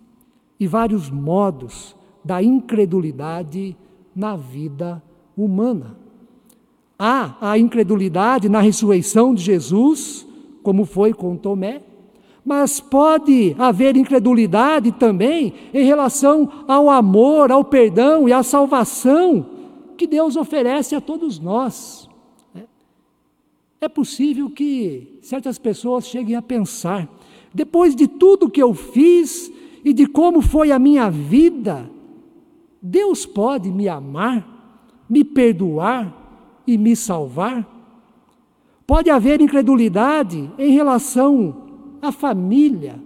e 0.58 0.66
vários 0.66 1.11
modos 1.11 1.94
da 2.25 2.42
incredulidade 2.42 3.76
na 4.14 4.37
vida 4.37 5.02
humana. 5.37 5.97
Há 6.99 7.37
a 7.52 7.58
incredulidade 7.58 8.49
na 8.49 8.61
ressurreição 8.61 9.32
de 9.32 9.42
Jesus, 9.42 10.26
como 10.62 10.85
foi 10.85 11.12
com 11.12 11.37
Tomé, 11.37 11.82
mas 12.49 12.81
pode 12.81 13.55
haver 13.59 13.95
incredulidade 13.95 14.90
também 14.93 15.52
em 15.75 15.85
relação 15.85 16.64
ao 16.67 16.88
amor, 16.88 17.52
ao 17.52 17.62
perdão 17.62 18.26
e 18.26 18.33
à 18.33 18.43
salvação 18.43 19.45
que 19.99 20.07
Deus 20.07 20.35
oferece 20.35 20.95
a 20.95 21.00
todos 21.00 21.38
nós. 21.38 22.09
É 23.78 23.87
possível 23.87 24.49
que 24.49 25.19
certas 25.21 25.59
pessoas 25.59 26.07
cheguem 26.07 26.37
a 26.37 26.40
pensar, 26.40 27.07
depois 27.52 27.95
de 27.95 28.09
tudo 28.09 28.49
que 28.49 28.62
eu 28.62 28.73
fiz 28.73 29.52
e 29.85 29.93
de 29.93 30.07
como 30.07 30.40
foi 30.40 30.73
a 30.73 30.78
minha 30.78 31.11
vida, 31.11 31.90
Deus 32.81 33.26
pode 33.26 33.71
me 33.71 33.90
amar, 33.90 35.05
me 35.07 35.23
perdoar 35.23 36.62
e 36.67 36.78
me 36.78 36.97
salvar? 36.97 37.69
Pode 38.87 39.11
haver 39.11 39.38
incredulidade 39.43 40.50
em 40.59 40.73
relação 40.73 41.67
à 42.00 42.12
família. 42.12 42.99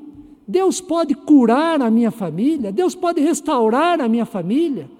Deus 0.47 0.81
pode 0.81 1.15
curar 1.15 1.81
a 1.81 1.91
minha 1.91 2.11
família, 2.11 2.73
Deus 2.73 2.95
pode 2.95 3.21
restaurar 3.21 4.01
a 4.01 4.09
minha 4.09 4.27
família, 4.27 4.91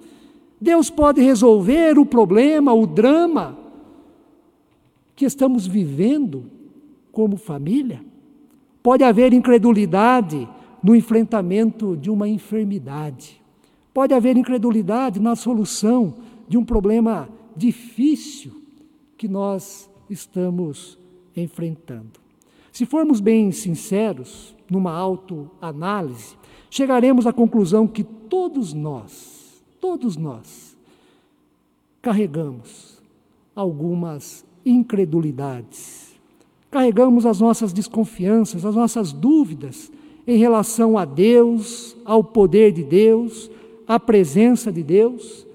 Deus 0.59 0.89
pode 0.89 1.21
resolver 1.21 1.99
o 1.99 2.05
problema, 2.05 2.73
o 2.73 2.87
drama 2.87 3.57
que 5.15 5.25
estamos 5.25 5.67
vivendo 5.67 6.45
como 7.11 7.37
família. 7.37 8.01
Pode 8.81 9.03
haver 9.03 9.33
incredulidade 9.33 10.47
no 10.81 10.95
enfrentamento 10.95 11.95
de 11.95 12.09
uma 12.09 12.27
enfermidade. 12.27 13.41
Pode 13.93 14.13
haver 14.13 14.35
incredulidade 14.35 15.19
na 15.19 15.35
solução 15.35 16.15
de 16.47 16.57
um 16.57 16.65
problema 16.65 17.29
difícil 17.55 18.51
que 19.17 19.27
nós 19.27 19.89
estamos 20.09 20.97
enfrentando. 21.35 22.22
Se 22.73 22.87
formos 22.87 23.19
bem 23.19 23.51
sinceros, 23.51 24.55
numa 24.67 24.91
autoanálise, 24.91 26.35
chegaremos 26.71 27.27
à 27.27 27.31
conclusão 27.31 27.85
que 27.85 28.03
todos 28.03 28.73
nós, 28.73 29.63
todos 29.79 30.17
nós, 30.17 30.75
carregamos 32.01 32.99
algumas 33.55 34.43
incredulidades. 34.65 36.15
Carregamos 36.71 37.27
as 37.27 37.39
nossas 37.39 37.71
desconfianças, 37.71 38.65
as 38.65 38.73
nossas 38.73 39.13
dúvidas 39.13 39.91
em 40.25 40.39
relação 40.39 40.97
a 40.97 41.05
Deus, 41.05 41.95
ao 42.03 42.23
poder 42.23 42.71
de 42.71 42.83
Deus, 42.83 43.51
à 43.87 43.99
presença 43.99 44.71
de 44.71 44.81
Deus, 44.81 45.45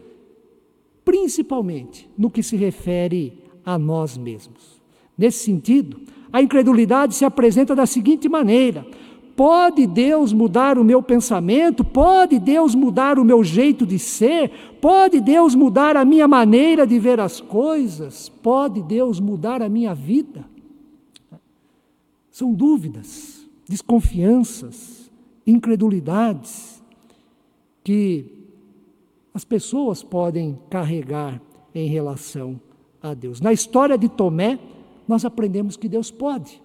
principalmente 1.04 2.08
no 2.16 2.30
que 2.30 2.44
se 2.44 2.54
refere 2.54 3.42
a 3.64 3.76
nós 3.76 4.16
mesmos. 4.16 4.77
Nesse 5.18 5.44
sentido, 5.44 6.00
a 6.32 6.40
incredulidade 6.40 7.16
se 7.16 7.25
apresenta 7.25 7.75
da 7.75 7.84
seguinte 7.84 8.28
maneira: 8.28 8.87
Pode 9.34 9.87
Deus 9.87 10.32
mudar 10.32 10.78
o 10.78 10.84
meu 10.84 11.02
pensamento? 11.02 11.84
Pode 11.84 12.38
Deus 12.38 12.75
mudar 12.75 13.18
o 13.18 13.25
meu 13.25 13.42
jeito 13.42 13.84
de 13.84 13.98
ser? 13.98 14.50
Pode 14.80 15.20
Deus 15.20 15.56
mudar 15.56 15.96
a 15.96 16.04
minha 16.04 16.28
maneira 16.28 16.87
de 16.87 16.98
ver 16.98 17.18
as 17.18 17.40
coisas? 17.40 18.28
Pode 18.28 18.80
Deus 18.82 19.18
mudar 19.18 19.60
a 19.60 19.68
minha 19.68 19.94
vida? 19.94 20.44
São 22.30 22.54
dúvidas, 22.54 23.44
desconfianças, 23.68 25.10
incredulidades 25.44 26.80
que 27.82 28.26
as 29.34 29.44
pessoas 29.44 30.02
podem 30.02 30.58
carregar 30.68 31.40
em 31.75 31.88
relação 31.88 32.60
a 33.02 33.14
Deus. 33.14 33.40
Na 33.40 33.52
história 33.52 33.96
de 33.96 34.08
Tomé, 34.08 34.58
nós 35.08 35.24
aprendemos 35.24 35.76
que 35.76 35.88
Deus 35.88 36.10
pode 36.10 36.60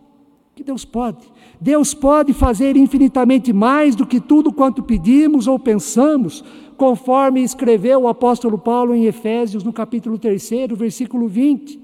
que 0.55 0.63
Deus 0.63 0.85
pode. 0.85 1.25
Deus 1.59 1.93
pode 1.93 2.33
fazer 2.33 2.77
infinitamente 2.77 3.51
mais 3.51 3.95
do 3.95 4.05
que 4.05 4.19
tudo 4.19 4.53
quanto 4.53 4.83
pedimos 4.83 5.47
ou 5.47 5.57
pensamos, 5.57 6.43
conforme 6.77 7.41
escreveu 7.41 8.01
o 8.01 8.07
apóstolo 8.07 8.57
Paulo 8.57 8.93
em 8.93 9.05
Efésios, 9.05 9.63
no 9.63 9.73
capítulo 9.73 10.17
3, 10.17 10.67
versículo 10.75 11.27
20. 11.27 11.79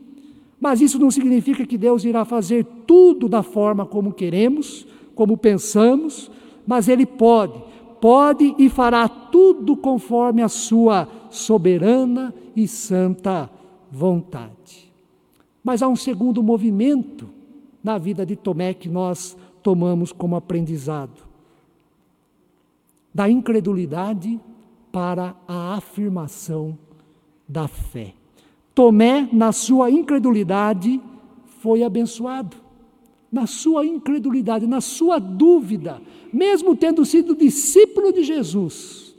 Mas 0.60 0.82
isso 0.82 1.00
não 1.00 1.10
significa 1.10 1.66
que 1.66 1.78
Deus 1.78 2.04
irá 2.04 2.26
fazer 2.26 2.66
tudo 2.86 3.28
da 3.28 3.42
forma 3.42 3.86
como 3.86 4.14
queremos, 4.14 4.86
como 5.16 5.38
pensamos, 5.38 6.30
mas 6.68 6.88
Ele 6.88 7.06
pode, 7.06 7.60
pode 8.00 8.54
e 8.58 8.70
fará 8.70 9.08
tudo 9.08 9.76
conforme 9.76 10.44
a 10.44 10.50
sua 10.50 11.08
soberana 11.30 12.34
e 12.56 12.68
santa 12.68 13.50
vontade. 13.92 14.89
Mas 15.64 15.82
há 15.82 15.88
um 15.88 15.96
segundo 15.96 16.42
movimento 16.42 17.30
na 17.84 17.98
vida 17.98 18.26
de 18.26 18.36
Tomé 18.36 18.74
que 18.74 18.90
nós 18.90 19.38
tomamos 19.62 20.12
como 20.12 20.36
aprendizado: 20.36 21.22
da 23.14 23.30
incredulidade 23.30 24.40
para 24.92 25.36
a 25.48 25.76
afirmação 25.76 26.78
da 27.48 27.68
fé. 27.68 28.14
Tomé, 28.74 29.28
na 29.34 29.52
sua 29.52 29.92
incredulidade, 29.92 31.02
foi 31.60 31.84
abençoado. 31.84 32.56
Na 33.32 33.46
sua 33.46 33.86
incredulidade, 33.86 34.66
na 34.66 34.82
sua 34.82 35.20
dúvida, 35.20 36.02
mesmo 36.34 36.76
tendo 36.76 37.06
sido 37.06 37.36
discípulo 37.36 38.12
de 38.12 38.24
Jesus, 38.24 39.16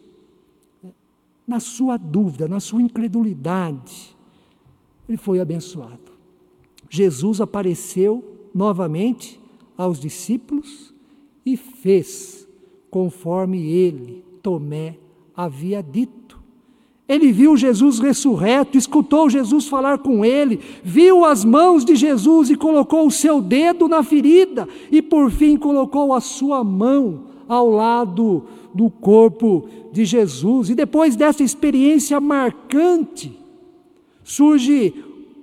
na 1.46 1.60
sua 1.60 1.96
dúvida, 1.96 2.48
na 2.48 2.58
sua 2.58 2.82
incredulidade, 2.82 4.16
ele 5.08 5.16
foi 5.16 5.40
abençoado. 5.40 6.10
Jesus 6.90 7.40
apareceu 7.40 8.22
novamente 8.52 9.40
aos 9.78 10.00
discípulos 10.00 10.92
e 11.46 11.56
fez 11.56 12.46
conforme 12.90 13.64
ele, 13.64 14.24
Tomé, 14.42 14.96
havia 15.34 15.80
dito. 15.80 16.40
Ele 17.08 17.32
viu 17.32 17.56
Jesus 17.56 17.98
ressurreto, 18.00 18.76
escutou 18.76 19.30
Jesus 19.30 19.68
falar 19.68 19.98
com 19.98 20.24
ele, 20.24 20.60
viu 20.82 21.24
as 21.24 21.44
mãos 21.44 21.84
de 21.84 21.94
Jesus 21.94 22.50
e 22.50 22.56
colocou 22.56 23.06
o 23.06 23.10
seu 23.10 23.40
dedo 23.40 23.88
na 23.88 24.02
ferida, 24.02 24.68
e 24.90 25.00
por 25.00 25.30
fim 25.30 25.56
colocou 25.56 26.12
a 26.12 26.20
sua 26.20 26.64
mão 26.64 27.24
ao 27.48 27.68
lado 27.68 28.44
do 28.74 28.90
corpo 28.90 29.68
de 29.92 30.04
Jesus. 30.04 30.70
E 30.70 30.74
depois 30.74 31.16
dessa 31.16 31.42
experiência 31.42 32.20
marcante, 32.20 33.36
surge 34.22 34.94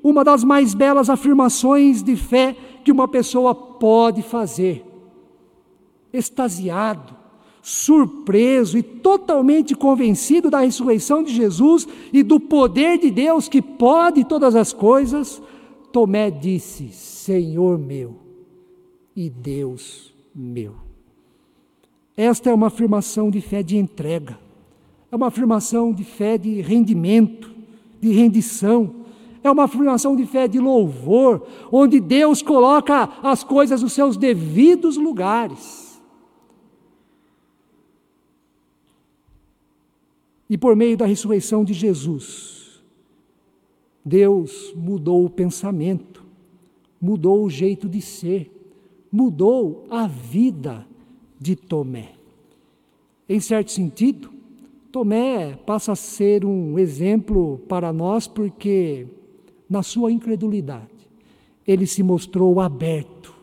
uma 0.09 0.23
das 0.23 0.43
mais 0.43 0.73
belas 0.73 1.09
afirmações 1.09 2.01
de 2.01 2.15
fé 2.15 2.55
que 2.83 2.91
uma 2.91 3.07
pessoa 3.07 3.53
pode 3.53 4.21
fazer. 4.21 4.85
Extasiado, 6.13 7.13
surpreso 7.61 8.77
e 8.77 8.83
totalmente 8.83 9.75
convencido 9.75 10.49
da 10.49 10.61
ressurreição 10.61 11.21
de 11.21 11.33
Jesus 11.33 11.85
e 12.13 12.23
do 12.23 12.39
poder 12.39 12.97
de 12.97 13.11
Deus 13.11 13.49
que 13.49 13.61
pode 13.61 14.23
todas 14.23 14.55
as 14.55 14.71
coisas, 14.71 15.41
Tomé 15.91 16.31
disse: 16.31 16.89
Senhor 16.93 17.77
meu 17.77 18.15
e 19.13 19.29
Deus 19.29 20.13
meu. 20.33 20.75
Esta 22.15 22.49
é 22.49 22.53
uma 22.53 22.67
afirmação 22.67 23.29
de 23.29 23.41
fé 23.41 23.61
de 23.61 23.75
entrega, 23.75 24.39
é 25.11 25.15
uma 25.15 25.27
afirmação 25.27 25.91
de 25.91 26.05
fé 26.05 26.37
de 26.37 26.61
rendimento, 26.61 27.53
de 27.99 28.13
rendição, 28.13 28.96
é 29.47 29.51
uma 29.51 29.63
afirmação 29.63 30.15
de 30.15 30.25
fé 30.25 30.47
de 30.47 30.59
louvor, 30.59 31.47
onde 31.71 31.99
Deus 31.99 32.41
coloca 32.41 33.09
as 33.23 33.43
coisas 33.43 33.81
nos 33.81 33.93
seus 33.93 34.17
devidos 34.17 34.97
lugares. 34.97 36.01
E 40.49 40.57
por 40.57 40.75
meio 40.75 40.95
da 40.95 41.05
ressurreição 41.05 41.63
de 41.63 41.73
Jesus, 41.73 42.81
Deus 44.03 44.73
mudou 44.75 45.25
o 45.25 45.29
pensamento, 45.29 46.23
mudou 47.01 47.43
o 47.43 47.49
jeito 47.49 47.89
de 47.89 48.01
ser, 48.01 48.49
mudou 49.11 49.85
a 49.89 50.07
vida 50.07 50.87
de 51.39 51.55
Tomé. 51.55 52.13
Em 53.27 53.39
certo 53.41 53.71
sentido, 53.71 54.31
Tomé 54.91 55.57
passa 55.65 55.91
a 55.91 55.95
ser 55.95 56.45
um 56.45 56.79
exemplo 56.79 57.59
para 57.67 57.91
nós 57.91 58.25
porque, 58.25 59.05
na 59.69 59.83
sua 59.83 60.11
incredulidade, 60.11 60.87
ele 61.65 61.85
se 61.85 62.01
mostrou 62.01 62.59
aberto 62.59 63.33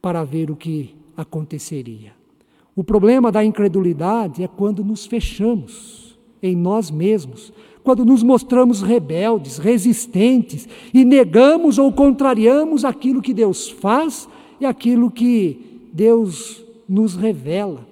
para 0.00 0.24
ver 0.24 0.50
o 0.50 0.56
que 0.56 0.94
aconteceria. 1.16 2.12
O 2.74 2.84
problema 2.84 3.32
da 3.32 3.44
incredulidade 3.44 4.42
é 4.42 4.48
quando 4.48 4.84
nos 4.84 5.06
fechamos 5.06 6.16
em 6.42 6.56
nós 6.56 6.90
mesmos, 6.90 7.52
quando 7.82 8.04
nos 8.04 8.22
mostramos 8.22 8.82
rebeldes, 8.82 9.58
resistentes 9.58 10.68
e 10.92 11.04
negamos 11.04 11.78
ou 11.78 11.92
contrariamos 11.92 12.84
aquilo 12.84 13.22
que 13.22 13.34
Deus 13.34 13.68
faz 13.68 14.28
e 14.60 14.66
aquilo 14.66 15.10
que 15.10 15.88
Deus 15.92 16.64
nos 16.88 17.16
revela. 17.16 17.86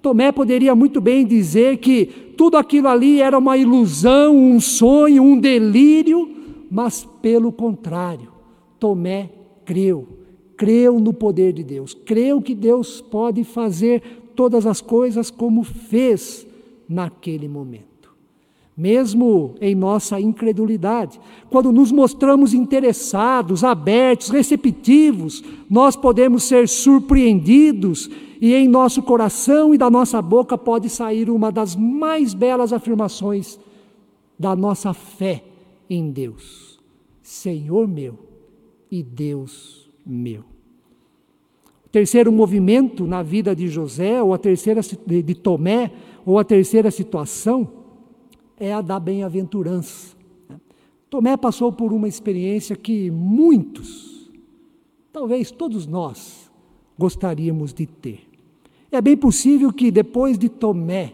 Tomé 0.00 0.32
poderia 0.32 0.74
muito 0.74 1.00
bem 1.00 1.24
dizer 1.24 1.76
que 1.76 2.06
tudo 2.36 2.56
aquilo 2.56 2.88
ali 2.88 3.20
era 3.20 3.38
uma 3.38 3.56
ilusão, 3.56 4.36
um 4.36 4.58
sonho, 4.58 5.22
um 5.22 5.38
delírio, 5.38 6.28
mas 6.72 7.06
pelo 7.20 7.52
contrário, 7.52 8.32
Tomé 8.80 9.28
creu, 9.62 10.08
creu 10.56 10.98
no 10.98 11.12
poder 11.12 11.52
de 11.52 11.62
Deus, 11.62 11.92
creu 11.92 12.40
que 12.40 12.54
Deus 12.54 12.98
pode 12.98 13.44
fazer 13.44 14.02
todas 14.34 14.66
as 14.66 14.80
coisas 14.80 15.30
como 15.30 15.62
fez 15.62 16.46
naquele 16.88 17.46
momento. 17.46 18.14
Mesmo 18.74 19.54
em 19.60 19.74
nossa 19.74 20.18
incredulidade. 20.18 21.20
Quando 21.50 21.70
nos 21.70 21.92
mostramos 21.92 22.54
interessados, 22.54 23.62
abertos, 23.62 24.30
receptivos, 24.30 25.44
nós 25.68 25.94
podemos 25.94 26.44
ser 26.44 26.66
surpreendidos 26.66 28.08
e 28.40 28.54
em 28.54 28.66
nosso 28.66 29.02
coração 29.02 29.74
e 29.74 29.78
da 29.78 29.90
nossa 29.90 30.22
boca 30.22 30.56
pode 30.56 30.88
sair 30.88 31.28
uma 31.28 31.52
das 31.52 31.76
mais 31.76 32.32
belas 32.32 32.72
afirmações 32.72 33.60
da 34.38 34.56
nossa 34.56 34.94
fé 34.94 35.51
em 35.88 36.10
Deus: 36.10 36.80
Senhor 37.22 37.86
meu 37.86 38.18
e 38.90 39.02
Deus 39.02 39.90
meu. 40.04 40.40
O 41.86 41.88
terceiro 41.92 42.32
movimento 42.32 43.06
na 43.06 43.22
vida 43.22 43.54
de 43.54 43.68
José, 43.68 44.22
ou 44.22 44.32
a 44.32 44.38
terceira 44.38 44.80
de 44.80 45.34
Tomé, 45.34 45.92
ou 46.24 46.38
a 46.38 46.44
terceira 46.44 46.90
situação, 46.90 47.68
é 48.58 48.72
a 48.72 48.80
da 48.80 48.98
bem-aventurança. 48.98 50.16
Tomé 51.10 51.36
passou 51.36 51.70
por 51.70 51.92
uma 51.92 52.08
experiência 52.08 52.74
que 52.74 53.10
muitos, 53.10 54.30
talvez 55.12 55.50
todos 55.50 55.86
nós, 55.86 56.50
gostaríamos 56.98 57.74
de 57.74 57.86
ter. 57.86 58.20
É 58.90 59.00
bem 59.00 59.16
possível 59.16 59.72
que 59.72 59.90
depois 59.90 60.38
de 60.38 60.48
Tomé, 60.48 61.12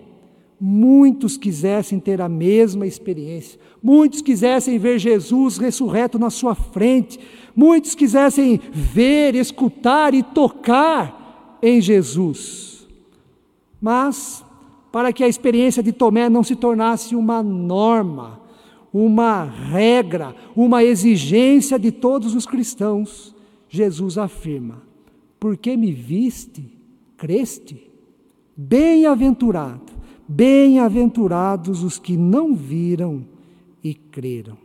muitos 0.60 1.36
quisessem 1.36 2.00
ter 2.00 2.20
a 2.20 2.28
mesma 2.28 2.86
experiência, 2.86 3.60
muitos 3.82 4.20
quisessem 4.20 4.78
ver 4.78 4.98
Jesus 4.98 5.56
ressurreto 5.56 6.18
na 6.18 6.30
sua 6.30 6.54
frente, 6.54 7.18
muitos 7.54 7.94
quisessem 7.94 8.60
ver, 8.72 9.34
escutar 9.34 10.14
e 10.14 10.22
tocar 10.22 11.58
em 11.62 11.80
Jesus. 11.80 12.86
Mas 13.80 14.44
para 14.90 15.12
que 15.12 15.22
a 15.22 15.28
experiência 15.28 15.82
de 15.82 15.92
Tomé 15.92 16.28
não 16.28 16.42
se 16.42 16.56
tornasse 16.56 17.14
uma 17.14 17.42
norma, 17.42 18.40
uma 18.92 19.44
regra, 19.44 20.34
uma 20.56 20.82
exigência 20.82 21.78
de 21.78 21.92
todos 21.92 22.34
os 22.34 22.46
cristãos, 22.46 23.34
Jesus 23.68 24.18
afirma: 24.18 24.82
Porque 25.38 25.76
me 25.76 25.92
viste, 25.92 26.64
creste? 27.16 27.88
Bem-aventurado, 28.56 29.92
bem-aventurados 30.28 31.82
os 31.82 31.98
que 31.98 32.16
não 32.16 32.54
viram 32.54 33.24
e 33.82 33.94
creram. 33.94 34.56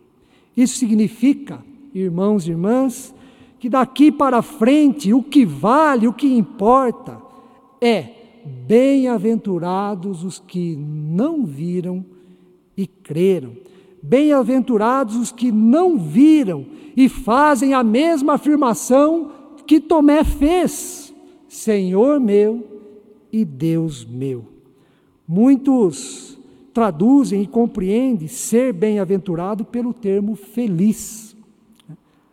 Isso 0.56 0.78
significa, 0.78 1.64
irmãos 1.94 2.48
e 2.48 2.52
irmãs, 2.52 3.16
que 3.60 3.70
daqui 3.70 4.12
para 4.12 4.42
frente 4.42 5.14
o 5.14 5.24
que 5.24 5.46
vale, 5.46 6.08
o 6.08 6.14
que 6.14 6.28
importa 6.28 7.20
é 7.82 8.24
Bem-aventurados 8.46 10.24
os 10.24 10.38
que 10.38 10.76
não 10.76 11.46
viram 11.46 12.04
e 12.76 12.86
creram. 12.86 13.56
Bem-aventurados 14.02 15.16
os 15.16 15.32
que 15.32 15.50
não 15.50 15.98
viram 15.98 16.66
e 16.96 17.08
fazem 17.08 17.74
a 17.74 17.82
mesma 17.82 18.34
afirmação 18.34 19.32
que 19.66 19.80
Tomé 19.80 20.26
fez: 20.26 21.14
Senhor 21.48 22.20
meu 22.20 22.68
e 23.32 23.46
Deus 23.46 24.04
meu. 24.04 24.53
Muitos 25.28 26.38
traduzem 26.74 27.44
e 27.44 27.48
compreendem 27.48 28.28
ser 28.28 28.74
bem-aventurado 28.74 29.64
pelo 29.64 29.94
termo 29.94 30.36
feliz. 30.36 31.36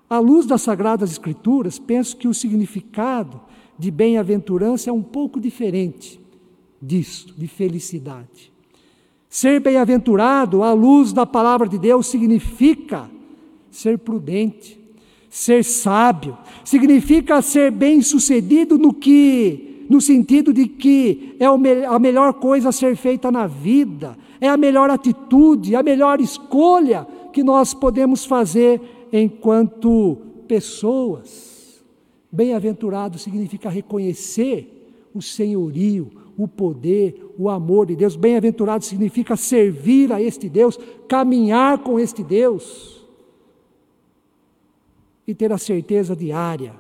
À 0.08 0.18
luz 0.18 0.46
das 0.46 0.62
Sagradas 0.62 1.10
Escrituras, 1.12 1.78
penso 1.78 2.16
que 2.16 2.26
o 2.26 2.34
significado 2.34 3.40
de 3.78 3.90
bem-aventurança 3.90 4.90
é 4.90 4.92
um 4.92 5.02
pouco 5.02 5.38
diferente 5.38 6.20
disso, 6.82 7.34
de 7.36 7.46
felicidade. 7.46 8.52
Ser 9.28 9.60
bem-aventurado 9.60 10.62
à 10.64 10.72
luz 10.72 11.12
da 11.12 11.24
palavra 11.24 11.68
de 11.68 11.78
Deus 11.78 12.08
significa 12.08 13.08
ser 13.70 13.98
prudente, 13.98 14.80
ser 15.28 15.62
sábio, 15.62 16.36
significa 16.64 17.40
ser 17.40 17.70
bem-sucedido 17.70 18.76
no 18.76 18.92
que 18.92 19.69
no 19.90 20.00
sentido 20.00 20.52
de 20.52 20.68
que 20.68 21.34
é 21.40 21.46
a 21.46 21.98
melhor 21.98 22.34
coisa 22.34 22.68
a 22.68 22.72
ser 22.72 22.94
feita 22.94 23.28
na 23.28 23.48
vida, 23.48 24.16
é 24.40 24.48
a 24.48 24.56
melhor 24.56 24.88
atitude, 24.88 25.74
a 25.74 25.82
melhor 25.82 26.20
escolha 26.20 27.04
que 27.32 27.42
nós 27.42 27.74
podemos 27.74 28.24
fazer 28.24 28.80
enquanto 29.12 30.16
pessoas. 30.46 31.82
Bem-aventurado 32.30 33.18
significa 33.18 33.68
reconhecer 33.68 35.10
o 35.12 35.20
senhorio, 35.20 36.12
o 36.38 36.46
poder, 36.46 37.34
o 37.36 37.48
amor 37.48 37.86
de 37.86 37.96
Deus. 37.96 38.14
Bem-aventurado 38.14 38.84
significa 38.84 39.36
servir 39.36 40.12
a 40.12 40.22
este 40.22 40.48
Deus, 40.48 40.78
caminhar 41.08 41.78
com 41.78 41.98
este 41.98 42.22
Deus 42.22 43.04
e 45.26 45.34
ter 45.34 45.52
a 45.52 45.58
certeza 45.58 46.14
diária 46.14 46.74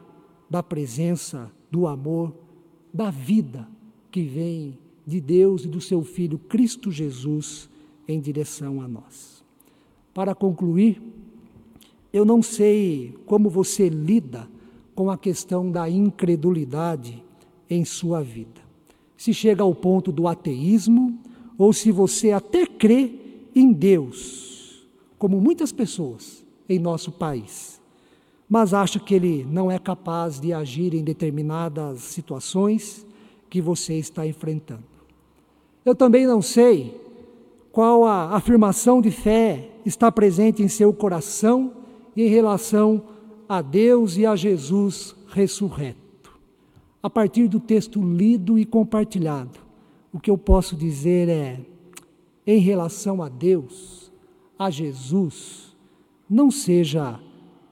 da 0.48 0.62
presença, 0.62 1.50
do 1.68 1.88
amor, 1.88 2.32
da 2.92 3.10
vida 3.10 3.68
que 4.10 4.22
vem 4.22 4.78
de 5.06 5.20
Deus 5.20 5.64
e 5.64 5.68
do 5.68 5.80
seu 5.80 6.02
Filho 6.02 6.38
Cristo 6.38 6.90
Jesus 6.90 7.68
em 8.06 8.20
direção 8.20 8.80
a 8.80 8.88
nós. 8.88 9.44
Para 10.12 10.34
concluir, 10.34 11.00
eu 12.12 12.24
não 12.24 12.42
sei 12.42 13.14
como 13.26 13.48
você 13.48 13.88
lida 13.88 14.48
com 14.94 15.10
a 15.10 15.16
questão 15.16 15.70
da 15.70 15.88
incredulidade 15.88 17.22
em 17.68 17.84
sua 17.84 18.22
vida. 18.22 18.60
Se 19.16 19.32
chega 19.32 19.62
ao 19.62 19.74
ponto 19.74 20.10
do 20.10 20.26
ateísmo, 20.26 21.18
ou 21.56 21.72
se 21.72 21.92
você 21.92 22.32
até 22.32 22.66
crê 22.66 23.14
em 23.54 23.72
Deus, 23.72 24.86
como 25.18 25.40
muitas 25.40 25.72
pessoas 25.72 26.44
em 26.68 26.78
nosso 26.78 27.12
país, 27.12 27.79
mas 28.50 28.74
acha 28.74 28.98
que 28.98 29.14
Ele 29.14 29.46
não 29.48 29.70
é 29.70 29.78
capaz 29.78 30.40
de 30.40 30.52
agir 30.52 30.92
em 30.92 31.04
determinadas 31.04 32.00
situações 32.00 33.06
que 33.48 33.60
você 33.60 33.94
está 33.94 34.26
enfrentando. 34.26 34.82
Eu 35.84 35.94
também 35.94 36.26
não 36.26 36.42
sei 36.42 37.00
qual 37.70 38.04
a 38.04 38.34
afirmação 38.34 39.00
de 39.00 39.12
fé 39.12 39.70
está 39.86 40.10
presente 40.10 40.64
em 40.64 40.68
seu 40.68 40.92
coração 40.92 41.72
em 42.16 42.26
relação 42.26 43.04
a 43.48 43.62
Deus 43.62 44.16
e 44.16 44.26
a 44.26 44.34
Jesus 44.34 45.14
ressurreto. 45.28 46.00
A 47.00 47.08
partir 47.08 47.46
do 47.46 47.60
texto 47.60 48.02
lido 48.02 48.58
e 48.58 48.66
compartilhado, 48.66 49.60
o 50.12 50.18
que 50.18 50.28
eu 50.28 50.36
posso 50.36 50.74
dizer 50.74 51.28
é, 51.28 51.60
em 52.44 52.58
relação 52.58 53.22
a 53.22 53.28
Deus, 53.28 54.12
a 54.58 54.70
Jesus, 54.70 55.74
não 56.28 56.50
seja 56.50 57.20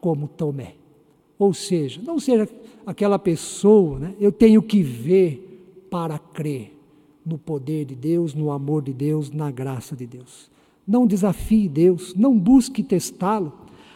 como 0.01 0.29
Tomé. 0.29 0.75
Ou 1.39 1.55
seja, 1.55 2.01
não 2.05 2.19
seja 2.19 2.49
aquela 2.85 3.19
pessoa, 3.19 3.99
né? 3.99 4.15
eu 4.19 4.33
tenho 4.33 4.61
que 4.63 4.83
ver 4.83 5.87
para 5.91 6.19
crer 6.19 6.77
no 7.25 7.39
poder 7.39 7.85
de 7.85 7.95
Deus, 7.95 8.35
no 8.35 8.51
amor 8.51 8.83
de 8.83 8.93
Deus, 8.93 9.31
na 9.31 9.51
graça 9.51 9.95
de 9.95 10.07
Deus. 10.07 10.51
Não 10.87 11.07
desafie 11.07 11.69
Deus, 11.69 12.15
não 12.15 12.39
busque 12.39 12.83
testá-lo. 12.83 13.53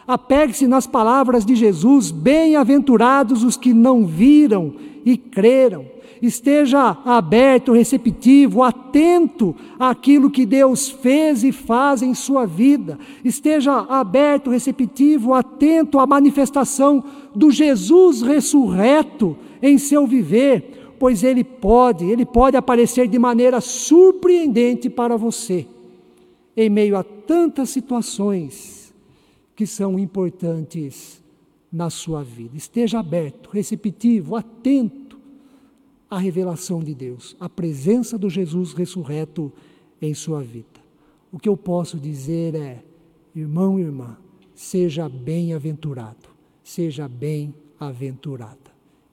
Apegue-se 0.06 0.66
nas 0.66 0.86
palavras 0.86 1.44
de 1.44 1.56
Jesus: 1.56 2.10
bem-aventurados 2.10 3.42
os 3.42 3.56
que 3.56 3.72
não 3.72 4.06
viram 4.06 4.74
e 5.04 5.16
creram. 5.16 5.86
Esteja 6.22 6.96
aberto, 7.04 7.72
receptivo, 7.72 8.62
atento 8.62 9.56
àquilo 9.76 10.30
que 10.30 10.46
Deus 10.46 10.88
fez 10.88 11.42
e 11.42 11.50
faz 11.50 12.00
em 12.00 12.14
sua 12.14 12.46
vida. 12.46 12.96
Esteja 13.24 13.72
aberto, 13.72 14.48
receptivo, 14.48 15.34
atento 15.34 15.98
à 15.98 16.06
manifestação 16.06 17.02
do 17.34 17.50
Jesus 17.50 18.22
ressurreto 18.22 19.36
em 19.60 19.76
seu 19.76 20.06
viver 20.06 20.78
pois 21.02 21.24
ele 21.24 21.42
pode, 21.42 22.04
ele 22.04 22.24
pode 22.24 22.56
aparecer 22.56 23.08
de 23.08 23.18
maneira 23.18 23.60
surpreendente 23.60 24.88
para 24.88 25.16
você, 25.16 25.66
em 26.56 26.70
meio 26.70 26.96
a 26.96 27.02
tantas 27.02 27.70
situações 27.70 28.94
que 29.56 29.66
são 29.66 29.98
importantes 29.98 31.20
na 31.72 31.90
sua 31.90 32.22
vida. 32.22 32.56
Esteja 32.56 33.00
aberto, 33.00 33.50
receptivo, 33.50 34.36
atento 34.36 35.01
à 36.12 36.18
revelação 36.18 36.80
de 36.80 36.94
Deus, 36.94 37.34
à 37.40 37.48
presença 37.48 38.18
do 38.18 38.28
Jesus 38.28 38.74
ressurreto 38.74 39.50
em 40.00 40.12
sua 40.12 40.42
vida. 40.42 40.78
O 41.32 41.38
que 41.38 41.48
eu 41.48 41.56
posso 41.56 41.98
dizer 41.98 42.54
é, 42.54 42.84
irmão 43.34 43.78
e 43.78 43.82
irmã, 43.82 44.18
seja 44.54 45.08
bem-aventurado, 45.08 46.28
seja 46.62 47.08
bem-aventurada. 47.08 48.58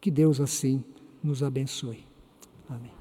Que 0.02 0.12
Deus 0.12 0.42
assim 0.42 0.84
nos 1.24 1.42
abençoe. 1.42 2.04
Amém. 2.68 2.99